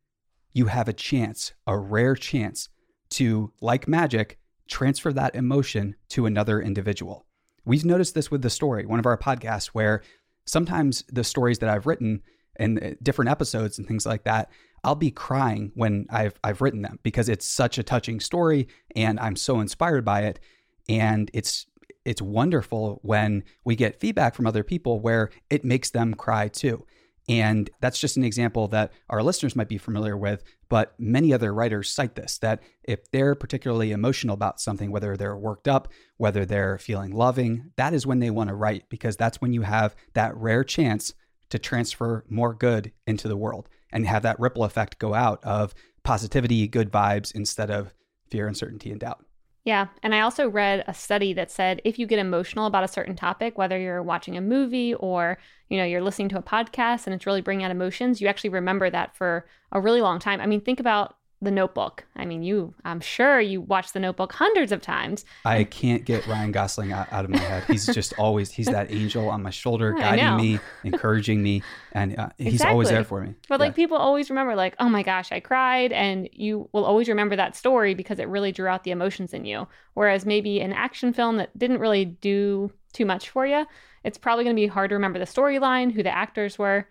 you 0.52 0.66
have 0.66 0.88
a 0.88 0.92
chance, 0.92 1.52
a 1.66 1.76
rare 1.76 2.14
chance 2.14 2.68
to, 3.10 3.52
like 3.60 3.88
magic, 3.88 4.38
transfer 4.68 5.12
that 5.12 5.34
emotion 5.34 5.94
to 6.10 6.26
another 6.26 6.60
individual. 6.60 7.26
We've 7.64 7.84
noticed 7.84 8.14
this 8.14 8.30
with 8.30 8.42
the 8.42 8.50
story, 8.50 8.86
one 8.86 8.98
of 8.98 9.06
our 9.06 9.18
podcasts, 9.18 9.66
where 9.68 10.02
sometimes 10.44 11.04
the 11.10 11.24
stories 11.24 11.58
that 11.58 11.68
I've 11.68 11.86
written 11.86 12.22
in 12.56 12.78
uh, 12.78 12.90
different 13.02 13.30
episodes 13.30 13.78
and 13.78 13.86
things 13.86 14.06
like 14.06 14.24
that, 14.24 14.50
I'll 14.82 14.94
be 14.94 15.10
crying 15.10 15.72
when 15.74 16.06
I've 16.10 16.38
I've 16.44 16.60
written 16.60 16.82
them 16.82 16.98
because 17.02 17.28
it's 17.28 17.46
such 17.46 17.78
a 17.78 17.82
touching 17.82 18.20
story 18.20 18.68
and 18.94 19.18
I'm 19.18 19.36
so 19.36 19.60
inspired 19.60 20.04
by 20.04 20.22
it. 20.22 20.40
And 20.88 21.30
it's 21.32 21.66
it's 22.04 22.20
wonderful 22.20 23.00
when 23.02 23.44
we 23.64 23.76
get 23.76 23.98
feedback 23.98 24.34
from 24.34 24.46
other 24.46 24.62
people 24.62 25.00
where 25.00 25.30
it 25.48 25.64
makes 25.64 25.90
them 25.90 26.14
cry 26.14 26.48
too. 26.48 26.84
And 27.28 27.70
that's 27.80 27.98
just 27.98 28.18
an 28.18 28.24
example 28.24 28.68
that 28.68 28.92
our 29.08 29.22
listeners 29.22 29.56
might 29.56 29.68
be 29.68 29.78
familiar 29.78 30.16
with, 30.16 30.44
but 30.68 30.94
many 30.98 31.32
other 31.32 31.54
writers 31.54 31.90
cite 31.90 32.14
this 32.14 32.36
that 32.38 32.62
if 32.82 33.10
they're 33.10 33.34
particularly 33.34 33.92
emotional 33.92 34.34
about 34.34 34.60
something, 34.60 34.90
whether 34.90 35.16
they're 35.16 35.36
worked 35.36 35.66
up, 35.66 35.88
whether 36.18 36.44
they're 36.44 36.76
feeling 36.76 37.12
loving, 37.12 37.70
that 37.76 37.94
is 37.94 38.06
when 38.06 38.18
they 38.18 38.30
want 38.30 38.48
to 38.48 38.54
write 38.54 38.90
because 38.90 39.16
that's 39.16 39.40
when 39.40 39.54
you 39.54 39.62
have 39.62 39.96
that 40.12 40.36
rare 40.36 40.64
chance 40.64 41.14
to 41.48 41.58
transfer 41.58 42.24
more 42.28 42.52
good 42.52 42.92
into 43.06 43.28
the 43.28 43.36
world 43.36 43.68
and 43.90 44.06
have 44.06 44.22
that 44.22 44.38
ripple 44.40 44.64
effect 44.64 44.98
go 44.98 45.14
out 45.14 45.42
of 45.44 45.74
positivity, 46.02 46.68
good 46.68 46.92
vibes 46.92 47.34
instead 47.34 47.70
of 47.70 47.94
fear, 48.30 48.46
uncertainty, 48.46 48.90
and 48.90 49.00
doubt. 49.00 49.24
Yeah. 49.64 49.86
And 50.02 50.14
I 50.14 50.20
also 50.20 50.46
read 50.48 50.84
a 50.86 50.92
study 50.92 51.32
that 51.32 51.50
said 51.50 51.80
if 51.84 51.98
you 51.98 52.06
get 52.06 52.18
emotional 52.18 52.66
about 52.66 52.84
a 52.84 52.88
certain 52.88 53.16
topic, 53.16 53.56
whether 53.56 53.78
you're 53.78 54.02
watching 54.02 54.36
a 54.36 54.42
movie 54.42 54.92
or, 54.94 55.38
you 55.70 55.78
know, 55.78 55.84
you're 55.84 56.02
listening 56.02 56.28
to 56.30 56.38
a 56.38 56.42
podcast 56.42 57.06
and 57.06 57.14
it's 57.14 57.24
really 57.24 57.40
bringing 57.40 57.64
out 57.64 57.70
emotions, 57.70 58.20
you 58.20 58.28
actually 58.28 58.50
remember 58.50 58.90
that 58.90 59.16
for 59.16 59.46
a 59.72 59.80
really 59.80 60.02
long 60.02 60.18
time. 60.18 60.40
I 60.40 60.46
mean, 60.46 60.60
think 60.60 60.80
about 60.80 61.16
the 61.44 61.50
Notebook. 61.50 62.04
I 62.16 62.24
mean, 62.24 62.42
you, 62.42 62.74
I'm 62.84 63.00
sure 63.00 63.40
you 63.40 63.60
watched 63.60 63.92
The 63.92 64.00
Notebook 64.00 64.32
hundreds 64.32 64.72
of 64.72 64.82
times. 64.82 65.24
I 65.44 65.64
can't 65.64 66.04
get 66.04 66.26
Ryan 66.26 66.52
Gosling 66.52 66.92
out, 66.92 67.12
out 67.12 67.24
of 67.24 67.30
my 67.30 67.38
head. 67.38 67.64
He's 67.64 67.86
just 67.86 68.12
always, 68.18 68.50
he's 68.50 68.66
that 68.66 68.90
angel 68.90 69.28
on 69.28 69.42
my 69.42 69.50
shoulder, 69.50 69.92
guiding 69.92 70.36
me, 70.36 70.60
encouraging 70.82 71.42
me, 71.42 71.62
and 71.92 72.18
uh, 72.18 72.30
he's 72.38 72.54
exactly. 72.54 72.72
always 72.72 72.88
there 72.88 73.04
for 73.04 73.20
me. 73.20 73.34
But 73.48 73.60
yeah. 73.60 73.66
like 73.66 73.76
people 73.76 73.96
always 73.96 74.30
remember, 74.30 74.54
like, 74.54 74.74
oh 74.80 74.88
my 74.88 75.02
gosh, 75.02 75.30
I 75.30 75.40
cried, 75.40 75.92
and 75.92 76.28
you 76.32 76.68
will 76.72 76.84
always 76.84 77.08
remember 77.08 77.36
that 77.36 77.54
story 77.56 77.94
because 77.94 78.18
it 78.18 78.28
really 78.28 78.52
drew 78.52 78.66
out 78.66 78.84
the 78.84 78.90
emotions 78.90 79.32
in 79.32 79.44
you. 79.44 79.68
Whereas 79.94 80.26
maybe 80.26 80.60
an 80.60 80.72
action 80.72 81.12
film 81.12 81.36
that 81.36 81.56
didn't 81.56 81.78
really 81.78 82.04
do 82.04 82.72
too 82.92 83.04
much 83.04 83.30
for 83.30 83.46
you, 83.46 83.66
it's 84.04 84.18
probably 84.18 84.44
going 84.44 84.54
to 84.54 84.60
be 84.60 84.66
hard 84.66 84.90
to 84.90 84.94
remember 84.94 85.18
the 85.18 85.24
storyline, 85.24 85.92
who 85.92 86.02
the 86.02 86.14
actors 86.14 86.58
were. 86.58 86.86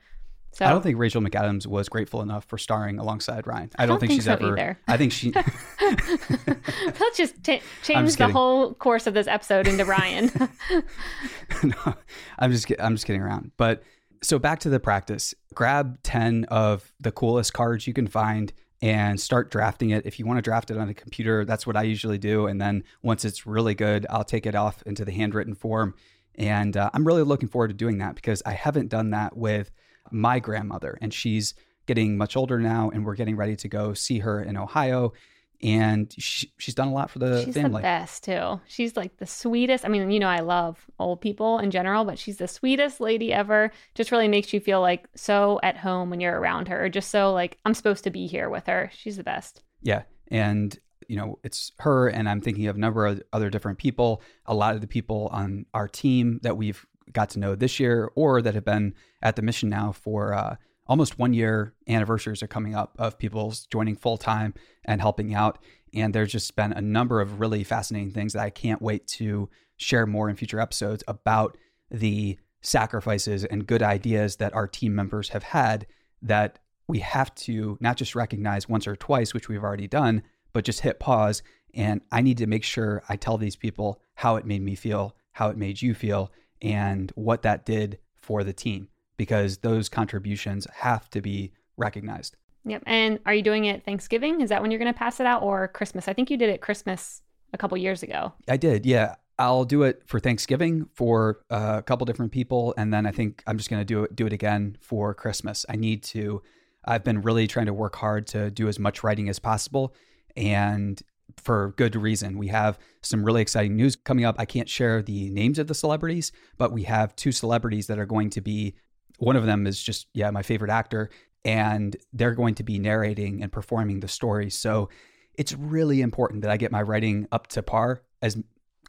So 0.53 0.65
I 0.65 0.69
don't 0.69 0.83
think 0.83 0.99
Rachel 0.99 1.21
McAdams 1.21 1.65
was 1.65 1.89
grateful 1.89 2.21
enough 2.21 2.45
for 2.45 2.59
starring 2.59 2.99
alongside 2.99 3.47
Ryan. 3.47 3.71
I, 3.75 3.83
I 3.83 3.85
don't, 3.87 3.99
think, 3.99 4.11
think 4.11 4.19
she's 4.19 4.25
so 4.25 4.33
ever. 4.33 4.53
Either. 4.53 4.79
I 4.87 4.97
think 4.97 5.11
she. 5.11 5.31
Let's 5.81 7.17
just 7.17 7.43
t- 7.43 7.61
change 7.81 8.05
just 8.05 8.19
the 8.19 8.29
whole 8.29 8.75
course 8.75 9.07
of 9.07 9.15
this 9.15 9.25
episode 9.25 9.67
into 9.67 9.83
Ryan. 9.83 10.31
no, 11.63 11.95
I'm 12.37 12.51
just 12.51 12.71
I'm 12.79 12.93
just 12.93 13.07
kidding 13.07 13.21
around. 13.21 13.51
But 13.57 13.81
so 14.21 14.37
back 14.37 14.59
to 14.59 14.69
the 14.69 14.79
practice. 14.79 15.33
Grab 15.55 15.97
ten 16.03 16.45
of 16.45 16.93
the 16.99 17.11
coolest 17.11 17.53
cards 17.53 17.87
you 17.87 17.93
can 17.93 18.07
find 18.07 18.53
and 18.83 19.19
start 19.19 19.49
drafting 19.49 19.89
it. 19.89 20.05
If 20.05 20.19
you 20.19 20.27
want 20.27 20.37
to 20.37 20.43
draft 20.43 20.69
it 20.69 20.77
on 20.77 20.87
a 20.87 20.93
computer, 20.93 21.45
that's 21.45 21.65
what 21.65 21.75
I 21.75 21.83
usually 21.83 22.19
do. 22.19 22.45
And 22.45 22.61
then 22.61 22.83
once 23.01 23.25
it's 23.25 23.47
really 23.47 23.73
good, 23.73 24.05
I'll 24.09 24.23
take 24.23 24.45
it 24.45 24.53
off 24.53 24.83
into 24.85 25.03
the 25.03 25.11
handwritten 25.11 25.55
form. 25.55 25.95
And 26.35 26.75
uh, 26.75 26.89
I'm 26.93 27.07
really 27.07 27.23
looking 27.23 27.47
forward 27.47 27.69
to 27.69 27.73
doing 27.73 27.99
that 27.99 28.15
because 28.15 28.43
I 28.45 28.51
haven't 28.51 28.89
done 28.89 29.11
that 29.11 29.37
with 29.37 29.71
my 30.11 30.39
grandmother, 30.39 30.97
and 31.01 31.13
she's 31.13 31.53
getting 31.85 32.17
much 32.17 32.37
older 32.37 32.59
now, 32.59 32.89
and 32.89 33.05
we're 33.05 33.15
getting 33.15 33.35
ready 33.35 33.55
to 33.57 33.67
go 33.67 33.93
see 33.93 34.19
her 34.19 34.41
in 34.41 34.57
Ohio. 34.57 35.13
And 35.61 36.13
she, 36.17 36.51
she's 36.57 36.75
done 36.75 36.89
a 36.89 36.93
lot 36.93 37.09
for 37.09 37.19
the 37.19 37.45
she's 37.45 37.53
family. 37.53 37.79
the 37.79 37.83
best 37.83 38.25
too. 38.25 38.59
She's 38.67 38.97
like 38.97 39.15
the 39.17 39.25
sweetest. 39.25 39.85
I 39.85 39.87
mean, 39.87 40.11
you 40.11 40.19
know, 40.19 40.27
I 40.27 40.41
love 40.41 40.85
old 40.99 41.21
people 41.21 41.57
in 41.59 41.71
general, 41.71 42.03
but 42.03 42.19
she's 42.19 42.35
the 42.35 42.49
sweetest 42.49 42.99
lady 42.99 43.31
ever. 43.31 43.71
Just 43.95 44.11
really 44.11 44.27
makes 44.27 44.51
you 44.51 44.59
feel 44.59 44.81
like 44.81 45.07
so 45.15 45.61
at 45.63 45.77
home 45.77 46.09
when 46.09 46.19
you're 46.19 46.37
around 46.37 46.67
her, 46.67 46.83
or 46.83 46.89
just 46.89 47.09
so 47.09 47.31
like 47.31 47.57
I'm 47.63 47.73
supposed 47.73 48.03
to 48.03 48.09
be 48.09 48.27
here 48.27 48.49
with 48.49 48.67
her. 48.67 48.91
She's 48.93 49.15
the 49.15 49.23
best. 49.23 49.63
Yeah, 49.81 50.03
and 50.27 50.77
you 51.07 51.15
know, 51.15 51.39
it's 51.43 51.71
her, 51.79 52.09
and 52.09 52.27
I'm 52.27 52.41
thinking 52.41 52.67
of 52.67 52.75
a 52.75 52.79
number 52.79 53.05
of 53.05 53.21
other 53.31 53.49
different 53.49 53.77
people. 53.77 54.21
A 54.45 54.53
lot 54.53 54.75
of 54.75 54.81
the 54.81 54.87
people 54.87 55.29
on 55.31 55.65
our 55.73 55.87
team 55.87 56.39
that 56.43 56.57
we've 56.57 56.85
got 57.11 57.29
to 57.31 57.39
know 57.39 57.55
this 57.55 57.79
year 57.79 58.11
or 58.15 58.41
that 58.41 58.55
have 58.55 58.65
been 58.65 58.93
at 59.21 59.35
the 59.35 59.41
mission 59.41 59.69
now 59.69 59.91
for 59.91 60.33
uh, 60.33 60.55
almost 60.87 61.19
one 61.19 61.33
year 61.33 61.73
anniversaries 61.87 62.43
are 62.43 62.47
coming 62.47 62.75
up 62.75 62.95
of 62.99 63.17
people 63.17 63.53
joining 63.71 63.95
full 63.95 64.17
time 64.17 64.53
and 64.85 65.01
helping 65.01 65.33
out. 65.33 65.59
And 65.93 66.13
there's 66.13 66.31
just 66.31 66.55
been 66.55 66.73
a 66.73 66.81
number 66.81 67.21
of 67.21 67.39
really 67.39 67.63
fascinating 67.63 68.11
things 68.11 68.33
that 68.33 68.43
I 68.43 68.49
can't 68.49 68.81
wait 68.81 69.07
to 69.07 69.49
share 69.77 70.05
more 70.05 70.29
in 70.29 70.35
future 70.35 70.59
episodes 70.59 71.03
about 71.07 71.57
the 71.91 72.37
sacrifices 72.61 73.43
and 73.45 73.67
good 73.67 73.83
ideas 73.83 74.37
that 74.37 74.53
our 74.53 74.67
team 74.67 74.95
members 74.95 75.29
have 75.29 75.43
had 75.43 75.85
that 76.21 76.59
we 76.87 76.99
have 76.99 77.33
to 77.35 77.77
not 77.79 77.97
just 77.97 78.15
recognize 78.15 78.67
once 78.67 78.87
or 78.87 78.95
twice, 78.95 79.33
which 79.33 79.49
we've 79.49 79.63
already 79.63 79.87
done, 79.87 80.23
but 80.53 80.65
just 80.65 80.81
hit 80.81 80.99
pause. 80.99 81.43
And 81.73 82.01
I 82.11 82.21
need 82.21 82.37
to 82.37 82.47
make 82.47 82.63
sure 82.63 83.03
I 83.09 83.15
tell 83.15 83.37
these 83.37 83.55
people 83.55 84.01
how 84.15 84.35
it 84.35 84.45
made 84.45 84.61
me 84.61 84.75
feel, 84.75 85.15
how 85.33 85.49
it 85.49 85.57
made 85.57 85.81
you 85.81 85.93
feel, 85.93 86.31
and 86.63 87.11
what 87.15 87.41
that 87.43 87.65
did 87.65 87.99
for 88.15 88.43
the 88.43 88.53
team, 88.53 88.87
because 89.17 89.57
those 89.57 89.89
contributions 89.89 90.65
have 90.73 91.09
to 91.11 91.21
be 91.21 91.51
recognized. 91.77 92.37
Yep. 92.65 92.83
And 92.85 93.19
are 93.25 93.33
you 93.33 93.41
doing 93.41 93.65
it 93.65 93.83
Thanksgiving? 93.83 94.41
Is 94.41 94.49
that 94.49 94.61
when 94.61 94.71
you're 94.71 94.79
going 94.79 94.93
to 94.93 94.97
pass 94.97 95.19
it 95.19 95.25
out 95.25 95.43
or 95.43 95.67
Christmas? 95.67 96.07
I 96.07 96.13
think 96.13 96.31
you 96.31 96.37
did 96.37 96.49
it 96.49 96.61
Christmas 96.61 97.21
a 97.51 97.57
couple 97.57 97.77
years 97.77 98.03
ago. 98.03 98.33
I 98.47 98.57
did. 98.57 98.85
Yeah. 98.85 99.15
I'll 99.39 99.65
do 99.65 99.83
it 99.83 100.03
for 100.05 100.19
Thanksgiving 100.19 100.87
for 100.93 101.41
uh, 101.49 101.75
a 101.79 101.81
couple 101.81 102.05
different 102.05 102.31
people, 102.31 102.73
and 102.77 102.93
then 102.93 103.07
I 103.07 103.11
think 103.11 103.43
I'm 103.47 103.57
just 103.57 103.69
going 103.69 103.81
to 103.81 103.85
do 103.85 104.03
it 104.03 104.15
do 104.15 104.27
it 104.27 104.33
again 104.33 104.77
for 104.79 105.13
Christmas. 105.15 105.65
I 105.67 105.75
need 105.75 106.03
to. 106.03 106.43
I've 106.85 107.03
been 107.03 107.21
really 107.21 107.47
trying 107.47 107.65
to 107.65 107.73
work 107.73 107.95
hard 107.95 108.27
to 108.27 108.51
do 108.51 108.67
as 108.67 108.77
much 108.77 109.03
writing 109.03 109.29
as 109.29 109.39
possible, 109.39 109.95
and 110.37 111.01
for 111.37 111.73
good 111.77 111.95
reason. 111.95 112.37
We 112.37 112.47
have 112.47 112.77
some 113.01 113.23
really 113.23 113.41
exciting 113.41 113.75
news 113.75 113.95
coming 113.95 114.25
up. 114.25 114.35
I 114.37 114.45
can't 114.45 114.69
share 114.69 115.01
the 115.01 115.29
names 115.29 115.59
of 115.59 115.67
the 115.67 115.73
celebrities, 115.73 116.31
but 116.57 116.71
we 116.71 116.83
have 116.83 117.15
two 117.15 117.31
celebrities 117.31 117.87
that 117.87 117.99
are 117.99 118.05
going 118.05 118.29
to 118.31 118.41
be. 118.41 118.75
One 119.19 119.35
of 119.35 119.45
them 119.45 119.67
is 119.67 119.81
just 119.81 120.07
yeah 120.13 120.31
my 120.31 120.43
favorite 120.43 120.71
actor, 120.71 121.09
and 121.45 121.95
they're 122.13 122.35
going 122.35 122.55
to 122.55 122.63
be 122.63 122.79
narrating 122.79 123.41
and 123.41 123.51
performing 123.51 123.99
the 123.99 124.07
story. 124.07 124.49
So 124.49 124.89
it's 125.35 125.53
really 125.53 126.01
important 126.01 126.41
that 126.41 126.51
I 126.51 126.57
get 126.57 126.71
my 126.71 126.81
writing 126.81 127.27
up 127.31 127.47
to 127.47 127.63
par 127.63 128.03
as 128.21 128.37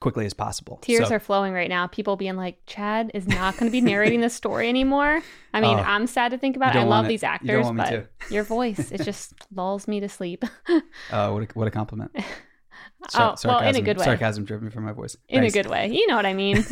quickly 0.05 0.27
as 0.27 0.35
possible. 0.35 0.79
Tears 0.83 1.09
so, 1.09 1.15
are 1.15 1.19
flowing 1.19 1.55
right 1.55 1.71
now. 1.71 1.87
People 1.87 2.17
being 2.17 2.37
like, 2.37 2.59
Chad 2.67 3.11
is 3.15 3.27
not 3.27 3.57
going 3.57 3.71
to 3.71 3.73
be 3.73 3.81
narrating 3.81 4.21
the 4.21 4.29
story 4.29 4.69
anymore. 4.69 5.23
I 5.55 5.63
mean, 5.63 5.79
uh, 5.79 5.83
I'm 5.83 6.07
sad 6.07 6.33
to 6.33 6.37
think 6.37 6.57
about 6.57 6.77
it. 6.77 6.81
I 6.81 6.83
love 6.85 7.09
these 7.09 7.23
actors, 7.23 7.67
you 7.67 7.73
but 7.73 8.07
your 8.29 8.45
voice, 8.45 8.93
it 8.93 9.03
just 9.03 9.33
lulls 9.55 9.89
me 9.89 10.01
to 10.01 10.09
sleep. 10.11 10.45
Oh, 10.69 10.83
uh, 11.11 11.31
what, 11.31 11.43
a, 11.43 11.47
what 11.55 11.69
a 11.69 11.71
compliment. 11.71 12.15
Sar- 13.09 13.33
oh, 13.33 13.49
well, 13.49 13.61
in 13.61 13.77
a 13.77 13.81
good 13.81 13.97
way. 13.97 14.05
Sarcasm 14.05 14.45
driven 14.45 14.69
from 14.69 14.85
my 14.85 14.93
voice. 14.93 15.17
In 15.31 15.43
a 15.43 15.51
good 15.51 15.71
way. 15.71 15.89
You 15.89 16.07
know 16.07 16.17
what 16.17 16.27
I 16.27 16.35
mean. 16.35 16.63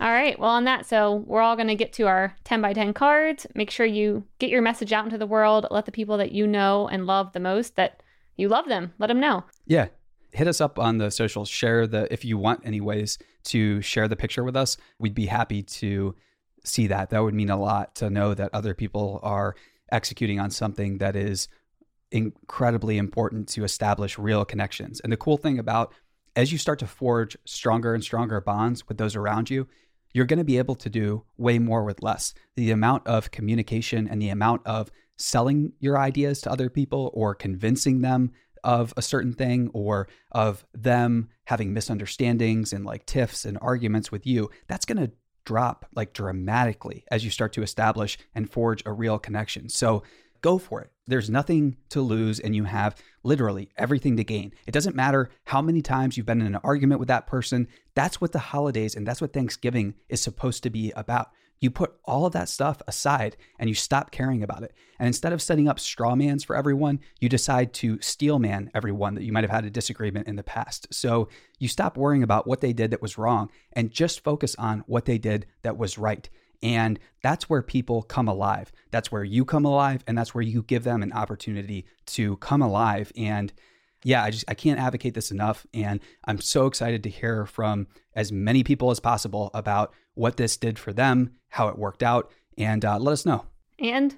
all 0.00 0.10
right. 0.10 0.38
Well, 0.38 0.50
on 0.50 0.64
that, 0.64 0.86
so 0.86 1.24
we're 1.26 1.42
all 1.42 1.56
going 1.56 1.68
to 1.68 1.74
get 1.74 1.92
to 1.94 2.06
our 2.06 2.34
10 2.44 2.62
by 2.62 2.72
10 2.72 2.94
cards. 2.94 3.46
Make 3.54 3.70
sure 3.70 3.84
you 3.84 4.24
get 4.38 4.48
your 4.48 4.62
message 4.62 4.94
out 4.94 5.04
into 5.04 5.18
the 5.18 5.26
world. 5.26 5.66
Let 5.70 5.84
the 5.84 5.92
people 5.92 6.16
that 6.16 6.32
you 6.32 6.46
know 6.46 6.88
and 6.88 7.06
love 7.06 7.34
the 7.34 7.40
most 7.40 7.76
that 7.76 8.02
you 8.36 8.48
love 8.48 8.66
them. 8.66 8.94
Let 8.98 9.08
them 9.08 9.20
know. 9.20 9.44
Yeah 9.66 9.88
hit 10.36 10.46
us 10.46 10.60
up 10.60 10.78
on 10.78 10.98
the 10.98 11.10
socials. 11.10 11.48
Share 11.48 11.86
the 11.86 12.12
if 12.12 12.24
you 12.24 12.36
want 12.36 12.60
any 12.64 12.80
ways 12.80 13.18
to 13.44 13.80
share 13.80 14.06
the 14.06 14.16
picture 14.16 14.44
with 14.44 14.54
us. 14.54 14.76
We'd 14.98 15.14
be 15.14 15.26
happy 15.26 15.62
to 15.62 16.14
see 16.62 16.86
that. 16.88 17.10
That 17.10 17.22
would 17.22 17.34
mean 17.34 17.48
a 17.48 17.58
lot 17.58 17.94
to 17.96 18.10
know 18.10 18.34
that 18.34 18.50
other 18.52 18.74
people 18.74 19.18
are 19.22 19.56
executing 19.90 20.38
on 20.38 20.50
something 20.50 20.98
that 20.98 21.16
is 21.16 21.48
incredibly 22.10 22.98
important 22.98 23.48
to 23.48 23.64
establish 23.64 24.18
real 24.18 24.44
connections. 24.44 25.00
And 25.00 25.10
the 25.10 25.16
cool 25.16 25.38
thing 25.38 25.58
about 25.58 25.94
as 26.34 26.52
you 26.52 26.58
start 26.58 26.78
to 26.80 26.86
forge 26.86 27.36
stronger 27.46 27.94
and 27.94 28.04
stronger 28.04 28.40
bonds 28.42 28.86
with 28.88 28.98
those 28.98 29.16
around 29.16 29.48
you, 29.48 29.66
you're 30.12 30.26
going 30.26 30.38
to 30.38 30.44
be 30.44 30.58
able 30.58 30.74
to 30.74 30.90
do 30.90 31.24
way 31.38 31.58
more 31.58 31.82
with 31.82 32.02
less. 32.02 32.34
The 32.56 32.70
amount 32.72 33.06
of 33.06 33.30
communication 33.30 34.06
and 34.06 34.20
the 34.20 34.28
amount 34.28 34.66
of 34.66 34.90
selling 35.16 35.72
your 35.80 35.98
ideas 35.98 36.42
to 36.42 36.50
other 36.50 36.68
people 36.68 37.10
or 37.14 37.34
convincing 37.34 38.02
them 38.02 38.32
of 38.66 38.92
a 38.96 39.02
certain 39.02 39.32
thing 39.32 39.70
or 39.72 40.08
of 40.32 40.66
them 40.74 41.28
having 41.44 41.72
misunderstandings 41.72 42.72
and 42.72 42.84
like 42.84 43.06
tiffs 43.06 43.44
and 43.44 43.56
arguments 43.62 44.10
with 44.10 44.26
you, 44.26 44.50
that's 44.66 44.84
going 44.84 44.98
to 44.98 45.12
drop 45.44 45.86
like 45.94 46.12
dramatically 46.12 47.04
as 47.08 47.24
you 47.24 47.30
start 47.30 47.52
to 47.52 47.62
establish 47.62 48.18
and 48.34 48.50
forge 48.50 48.82
a 48.84 48.92
real 48.92 49.20
connection. 49.20 49.68
So 49.68 50.02
go 50.42 50.58
for 50.58 50.80
it. 50.82 50.90
There's 51.06 51.30
nothing 51.30 51.76
to 51.90 52.00
lose, 52.00 52.40
and 52.40 52.56
you 52.56 52.64
have 52.64 52.96
literally 53.22 53.68
everything 53.76 54.16
to 54.16 54.24
gain. 54.24 54.52
It 54.66 54.72
doesn't 54.72 54.96
matter 54.96 55.30
how 55.44 55.62
many 55.62 55.80
times 55.80 56.16
you've 56.16 56.26
been 56.26 56.40
in 56.40 56.48
an 56.48 56.60
argument 56.64 56.98
with 56.98 57.06
that 57.08 57.28
person. 57.28 57.68
That's 57.94 58.20
what 58.20 58.32
the 58.32 58.40
holidays 58.40 58.96
and 58.96 59.06
that's 59.06 59.20
what 59.20 59.32
Thanksgiving 59.32 59.94
is 60.08 60.20
supposed 60.20 60.64
to 60.64 60.70
be 60.70 60.90
about. 60.96 61.30
You 61.60 61.70
put 61.70 61.94
all 62.04 62.26
of 62.26 62.32
that 62.32 62.48
stuff 62.48 62.82
aside 62.86 63.36
and 63.58 63.68
you 63.68 63.74
stop 63.74 64.10
caring 64.10 64.42
about 64.42 64.62
it. 64.62 64.74
And 64.98 65.06
instead 65.06 65.32
of 65.32 65.42
setting 65.42 65.68
up 65.68 65.80
straw 65.80 66.14
mans 66.14 66.44
for 66.44 66.56
everyone, 66.56 67.00
you 67.20 67.28
decide 67.28 67.72
to 67.74 68.00
steel 68.00 68.38
man 68.38 68.70
everyone 68.74 69.14
that 69.14 69.24
you 69.24 69.32
might 69.32 69.44
have 69.44 69.50
had 69.50 69.64
a 69.64 69.70
disagreement 69.70 70.28
in 70.28 70.36
the 70.36 70.42
past. 70.42 70.86
So 70.92 71.28
you 71.58 71.68
stop 71.68 71.96
worrying 71.96 72.22
about 72.22 72.46
what 72.46 72.60
they 72.60 72.72
did 72.72 72.90
that 72.90 73.02
was 73.02 73.18
wrong 73.18 73.50
and 73.72 73.90
just 73.90 74.22
focus 74.22 74.54
on 74.56 74.84
what 74.86 75.06
they 75.06 75.18
did 75.18 75.46
that 75.62 75.78
was 75.78 75.98
right. 75.98 76.28
And 76.62 76.98
that's 77.22 77.48
where 77.48 77.62
people 77.62 78.02
come 78.02 78.28
alive. 78.28 78.72
That's 78.90 79.12
where 79.12 79.24
you 79.24 79.44
come 79.44 79.64
alive. 79.64 80.02
And 80.06 80.16
that's 80.16 80.34
where 80.34 80.42
you 80.42 80.62
give 80.62 80.84
them 80.84 81.02
an 81.02 81.12
opportunity 81.12 81.86
to 82.06 82.36
come 82.38 82.62
alive. 82.62 83.12
And 83.16 83.52
yeah, 84.06 84.22
I 84.22 84.30
just 84.30 84.44
I 84.46 84.54
can't 84.54 84.78
advocate 84.78 85.14
this 85.14 85.32
enough. 85.32 85.66
And 85.74 85.98
I'm 86.24 86.40
so 86.40 86.66
excited 86.66 87.02
to 87.02 87.10
hear 87.10 87.44
from 87.44 87.88
as 88.14 88.30
many 88.30 88.62
people 88.62 88.92
as 88.92 89.00
possible 89.00 89.50
about 89.52 89.92
what 90.14 90.36
this 90.36 90.56
did 90.56 90.78
for 90.78 90.92
them, 90.92 91.32
how 91.48 91.66
it 91.66 91.76
worked 91.76 92.04
out, 92.04 92.30
and 92.56 92.84
uh, 92.84 93.00
let 93.00 93.10
us 93.10 93.26
know. 93.26 93.46
And 93.80 94.16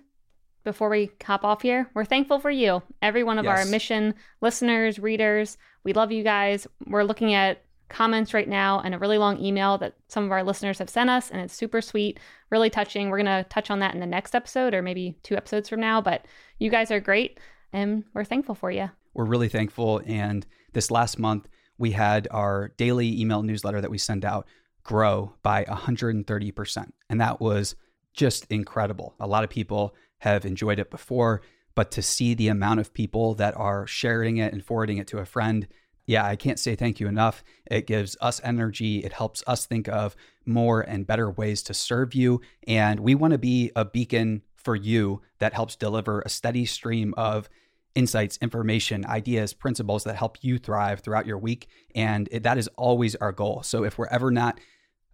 before 0.63 0.91
we 0.91 1.11
hop 1.25 1.43
off 1.43 1.63
here, 1.63 1.91
we're 1.95 2.05
thankful 2.05 2.39
for 2.39 2.51
you, 2.51 2.83
every 3.01 3.25
one 3.25 3.39
of 3.39 3.47
yes. 3.47 3.61
our 3.61 3.65
mission 3.65 4.15
listeners, 4.43 4.99
readers. 4.99 5.57
We 5.85 5.95
love 5.95 6.13
you 6.13 6.23
guys. 6.23 6.67
We're 6.87 7.05
looking 7.05 7.33
at 7.33 7.65
comments 7.89 8.35
right 8.35 8.47
now 8.47 8.81
and 8.81 8.95
a 8.95 8.99
really 8.99 9.17
long 9.17 9.43
email 9.43 9.79
that 9.79 9.95
some 10.09 10.23
of 10.23 10.33
our 10.33 10.45
listeners 10.45 10.79
have 10.81 10.91
sent 10.91 11.09
us, 11.09 11.31
and 11.31 11.41
it's 11.41 11.55
super 11.55 11.81
sweet, 11.81 12.21
really 12.51 12.69
touching. 12.69 13.09
We're 13.09 13.23
going 13.23 13.43
to 13.43 13.49
touch 13.49 13.71
on 13.71 13.79
that 13.79 13.95
in 13.95 14.01
the 14.01 14.07
next 14.07 14.35
episode 14.35 14.75
or 14.75 14.83
maybe 14.83 15.17
two 15.23 15.35
episodes 15.35 15.71
from 15.71 15.81
now, 15.81 16.03
but 16.03 16.27
you 16.59 16.69
guys 16.69 16.91
are 16.91 17.01
great, 17.01 17.41
and 17.73 18.05
we're 18.13 18.25
thankful 18.25 18.55
for 18.55 18.71
you. 18.71 18.91
We're 19.15 19.25
really 19.25 19.49
thankful. 19.49 20.01
And 20.07 20.47
this 20.73 20.91
last 20.91 21.19
month, 21.19 21.49
we 21.79 21.93
had 21.93 22.29
our 22.31 22.73
daily 22.77 23.21
email 23.21 23.43
newsletter 23.43 23.81
that 23.81 23.91
we 23.91 23.99
send 23.99 24.25
out 24.25 24.47
grow 24.83 25.35
by 25.43 25.65
130%. 25.65 26.91
And 27.11 27.21
that 27.21 27.41
was 27.41 27.77
just 28.15 28.47
incredible. 28.51 29.15
A 29.21 29.27
lot 29.27 29.45
of 29.45 29.51
people 29.51 29.95
have 30.19 30.45
enjoyed 30.45 30.79
it 30.79 30.91
before, 30.91 31.43
but 31.75 31.91
to 31.93 32.03
see 32.03 32.35
the 32.35 32.49
amount 32.49 32.81
of 32.81 32.93
people 32.93 33.35
that 33.35 33.57
are 33.57 33.87
sharing 33.87 34.39
it 34.39 34.53
and 34.53 34.65
forwarding 34.65 34.99
it 34.99 35.07
to 35.09 35.19
a 35.19 35.25
friend, 35.25 35.69
yeah, 36.07 36.25
I 36.25 36.37
can't 36.37 36.59
say 36.59 36.75
thank 36.75 37.01
you 37.01 37.07
enough. 37.07 37.45
It 37.71 37.87
gives 37.87 38.17
us 38.21 38.41
energy. 38.43 39.05
It 39.05 39.13
helps 39.13 39.45
us 39.47 39.67
think 39.67 39.89
of 39.89 40.17
more 40.47 40.81
and 40.81 41.07
better 41.07 41.31
ways 41.31 41.63
to 41.65 41.75
serve 41.75 42.15
you. 42.15 42.41
And 42.67 43.01
we 43.01 43.15
want 43.15 43.33
to 43.33 43.39
be 43.39 43.71
a 43.77 43.85
beacon 43.85 44.43
for 44.57 44.75
you 44.75 45.21
that 45.39 45.53
helps 45.53 45.77
deliver 45.77 46.21
a 46.23 46.31
steady 46.31 46.65
stream 46.65 47.13
of 47.17 47.49
insights, 47.95 48.39
information, 48.41 49.05
ideas, 49.07 49.53
principles 49.53 50.05
that 50.05 50.17
help 50.17 50.39
you 50.41 50.59
thrive 50.59 51.01
throughout 51.01 51.27
your 51.27 51.39
week. 51.39 51.69
And 51.95 52.29
it, 52.31 52.43
that 52.45 52.59
is 52.59 52.69
always 52.77 53.15
our 53.17 53.33
goal. 53.33 53.63
So 53.63 53.85
if 53.85 53.99
we're 53.99 54.07
ever 54.07 54.31
not 54.31 54.61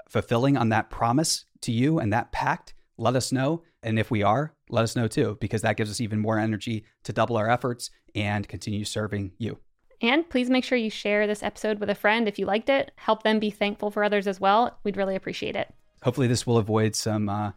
fulfilling 0.08 0.56
on 0.56 0.68
that 0.68 0.90
promise 0.90 1.46
to 1.62 1.72
you 1.72 1.98
and 1.98 2.12
that 2.12 2.32
pact, 2.32 2.74
let 2.96 3.16
us 3.16 3.32
know. 3.32 3.62
And 3.82 3.98
if 3.98 4.10
we 4.10 4.22
are, 4.22 4.54
let 4.68 4.82
us 4.82 4.96
know 4.96 5.08
too, 5.08 5.38
because 5.40 5.62
that 5.62 5.76
gives 5.76 5.90
us 5.90 6.00
even 6.00 6.18
more 6.18 6.38
energy 6.38 6.84
to 7.04 7.12
double 7.12 7.36
our 7.36 7.50
efforts 7.50 7.90
and 8.14 8.48
continue 8.48 8.84
serving 8.84 9.32
you. 9.38 9.58
And 10.00 10.28
please 10.28 10.50
make 10.50 10.64
sure 10.64 10.76
you 10.76 10.90
share 10.90 11.26
this 11.26 11.42
episode 11.42 11.80
with 11.80 11.88
a 11.88 11.94
friend 11.94 12.28
if 12.28 12.38
you 12.38 12.46
liked 12.46 12.68
it. 12.68 12.92
Help 12.96 13.22
them 13.22 13.38
be 13.38 13.50
thankful 13.50 13.90
for 13.90 14.04
others 14.04 14.26
as 14.26 14.40
well. 14.40 14.78
We'd 14.84 14.96
really 14.96 15.16
appreciate 15.16 15.56
it. 15.56 15.72
Hopefully, 16.02 16.26
this 16.26 16.46
will 16.46 16.58
avoid 16.58 16.94
some 16.94 17.28
uh, 17.28 17.52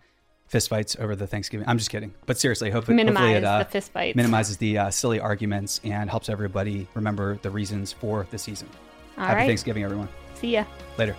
fistfights 0.51 0.99
over 0.99 1.15
the 1.15 1.27
Thanksgiving. 1.27 1.67
I'm 1.67 1.77
just 1.77 1.89
kidding, 1.89 2.13
but 2.25 2.37
seriously, 2.37 2.69
hopefully, 2.69 2.95
Minimize 2.95 3.19
hopefully 3.19 3.37
it 3.37 3.43
uh, 3.43 3.63
the 3.63 3.79
fistfights. 3.79 4.15
minimizes 4.15 4.57
the 4.57 4.77
uh, 4.77 4.89
silly 4.91 5.19
arguments 5.19 5.81
and 5.83 6.09
helps 6.09 6.29
everybody 6.29 6.87
remember 6.93 7.37
the 7.41 7.49
reasons 7.49 7.91
for 7.93 8.27
the 8.31 8.37
season. 8.37 8.69
All 9.17 9.25
Happy 9.25 9.35
right. 9.37 9.47
Thanksgiving, 9.47 9.83
everyone. 9.83 10.07
See 10.35 10.53
ya 10.53 10.65
later. 10.97 11.15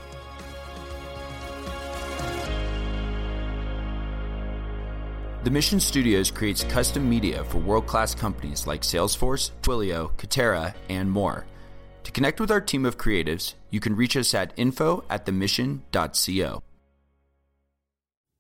The 5.45 5.51
Mission 5.51 5.81
Studios 5.81 6.31
creates 6.31 6.65
custom 6.65 7.09
media 7.09 7.45
for 7.45 7.59
world 7.59 7.87
class 7.87 8.15
companies 8.15 8.67
like 8.67 8.83
Salesforce, 8.83 9.53
Twilio, 9.63 10.11
Capterra, 10.17 10.75
and 10.89 11.11
more. 11.11 11.47
To 12.05 12.13
connect 12.13 12.41
with 12.41 12.51
our 12.51 12.61
team 12.61 12.85
of 12.85 12.99
creatives, 12.99 13.55
you 13.71 13.81
can 13.81 13.95
reach 13.95 14.17
us 14.17 14.35
at 14.35 14.53
info 14.57 15.05
at 15.09 15.27
themission.co. 15.27 16.63